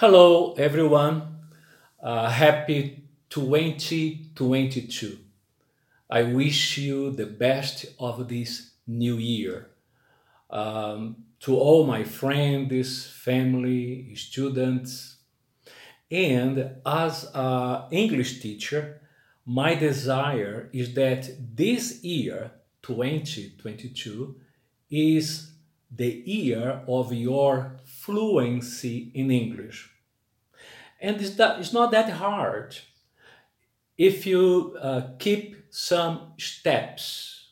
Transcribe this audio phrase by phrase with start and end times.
[0.00, 1.40] Hello, everyone.
[2.02, 5.18] Uh, happy 2022.
[6.08, 9.72] I wish you the best of this new year.
[10.48, 15.16] Um, to all my friends, family, students,
[16.10, 19.02] and as an English teacher,
[19.44, 24.34] my desire is that this year, 2022,
[24.90, 25.50] is
[25.90, 29.90] the year of your fluency in English.
[31.00, 32.78] And it's, that, it's not that hard
[33.96, 37.48] if you uh, keep some steps.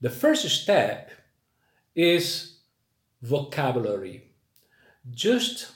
[0.00, 1.10] The first step
[1.94, 2.58] is
[3.22, 4.30] vocabulary.
[5.10, 5.72] Just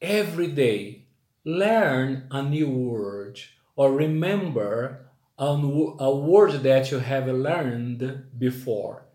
[0.00, 1.06] every day
[1.44, 3.40] learn a new word
[3.76, 9.06] or remember a word that you have learned before.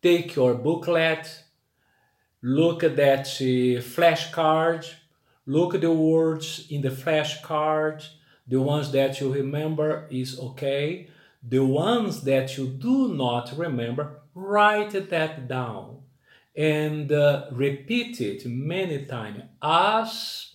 [0.00, 1.42] Take your booklet,
[2.40, 4.88] look at that uh, flashcard,
[5.46, 8.08] look at the words in the flashcard.
[8.46, 11.08] The ones that you remember is okay.
[11.42, 15.98] The ones that you do not remember, write that down
[16.56, 20.52] and uh, repeat it many times, as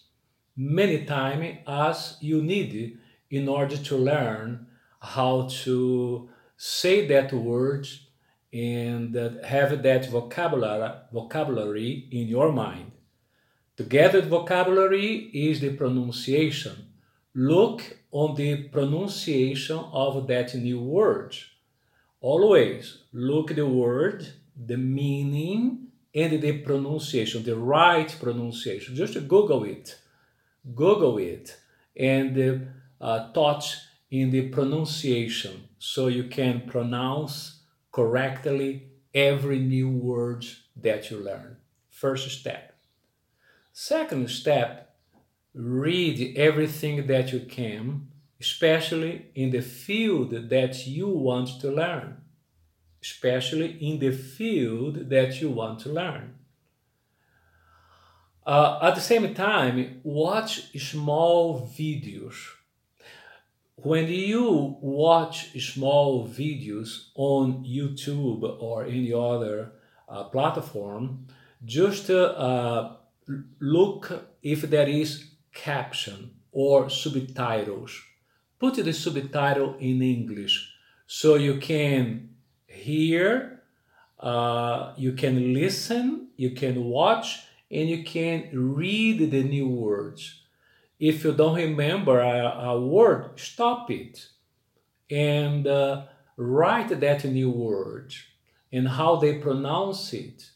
[0.56, 2.98] many times as you need
[3.30, 4.68] in order to learn
[5.02, 7.88] how to say that word
[8.54, 12.92] and have that vocabulary, vocabulary in your mind.
[13.76, 16.90] Together with vocabulary is the pronunciation.
[17.34, 21.36] Look on the pronunciation of that new word.
[22.22, 28.96] Always look the word, the meaning, and the pronunciation, the right pronunciation.
[28.96, 29.98] Just Google it.
[30.76, 31.58] Google it
[31.98, 32.70] and
[33.02, 33.78] uh, touch
[34.12, 37.63] in the pronunciation so you can pronounce
[37.94, 41.56] correctly every new word that you learn.
[41.90, 42.76] First step.
[43.72, 44.96] Second step,
[45.54, 48.08] read everything that you can,
[48.42, 52.18] especially in the field that you want to learn.
[53.02, 56.34] Especially in the field that you want to learn.
[58.46, 62.36] Uh, at the same time, watch small videos
[63.76, 69.72] when you watch small videos on YouTube or any other
[70.08, 71.26] uh, platform,
[71.66, 72.92] just uh,
[73.60, 78.02] look if there is caption or subtitles.
[78.60, 80.74] Put the subtitle in English
[81.08, 82.30] so you can
[82.68, 83.64] hear,
[84.20, 87.42] uh, you can listen, you can watch,
[87.72, 90.43] and you can read the new words
[91.00, 94.28] if you don't remember a, a word, stop it
[95.10, 96.04] and uh,
[96.38, 98.14] write that new word
[98.72, 100.50] and how they pronounce it,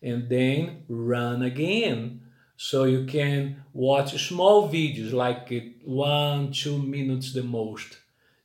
[0.00, 2.20] and then run again.
[2.56, 5.50] So you can watch small videos like
[5.84, 7.98] one, two minutes the most,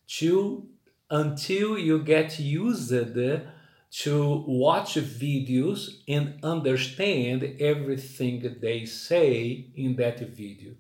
[0.08, 0.68] two
[1.12, 2.90] until you get used
[3.92, 10.74] to watch videos and understand everything they say in that video.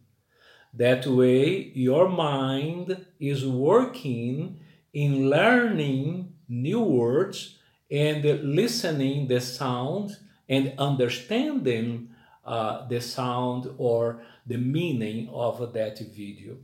[0.73, 4.59] That way, your mind is working
[4.93, 7.57] in learning new words
[7.89, 12.09] and listening the sound and understanding
[12.45, 16.57] uh, the sound or the meaning of that video.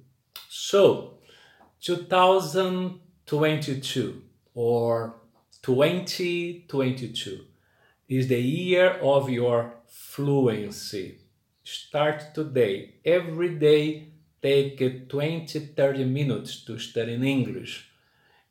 [0.49, 1.15] So,
[1.81, 4.21] 2022
[4.53, 5.15] or
[5.61, 7.45] 2022
[8.07, 11.24] is the year of your fluency
[11.65, 12.93] Start today.
[13.03, 14.09] Every day,
[14.39, 17.89] take 20 30 minutes to study in English.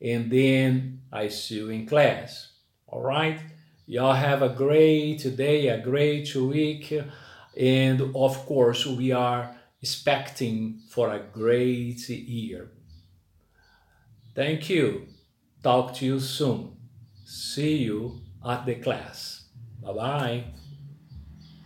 [0.00, 2.52] And then I see you in class.
[2.88, 3.38] All right?
[3.86, 6.92] Y'all have a great day, a great week.
[7.56, 12.72] And of course, we are expecting for a great year.
[14.34, 15.06] Thank you.
[15.62, 16.76] Talk to you soon.
[17.24, 19.44] See you at the class.
[19.80, 20.63] Bye bye.